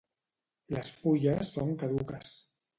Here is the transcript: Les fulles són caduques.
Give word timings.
Les 0.77 0.91
fulles 1.03 1.53
són 1.59 1.79
caduques. 1.85 2.37